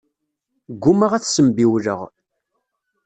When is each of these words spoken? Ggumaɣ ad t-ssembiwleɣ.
Ggumaɣ 0.73 1.11
ad 1.13 1.21
t-ssembiwleɣ. 1.23 1.99